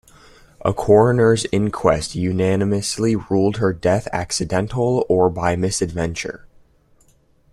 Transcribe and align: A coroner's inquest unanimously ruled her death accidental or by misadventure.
A 0.61 0.73
coroner's 0.73 1.45
inquest 1.51 2.15
unanimously 2.15 3.15
ruled 3.15 3.57
her 3.57 3.71
death 3.71 4.07
accidental 4.11 5.05
or 5.07 5.29
by 5.29 5.55
misadventure. 5.55 6.47